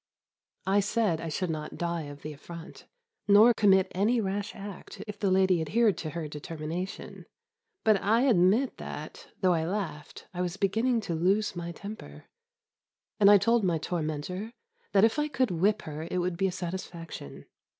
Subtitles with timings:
[0.65, 2.87] I said I should not die of the affront,
[3.27, 7.27] nor commit any rash act if the lady adhered to her determination;
[7.83, 12.25] but I admit that, though I laughed, I was beginning to lose my temper,
[13.19, 14.53] and I told my tormentor
[14.91, 17.45] that if I could whip her it would be a satisfaction!